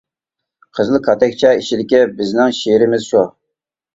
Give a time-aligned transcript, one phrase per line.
[0.77, 3.21] قىزىل كاتەكچە ئىچىدىكى بىزنىڭ شىرىمىز شۇ.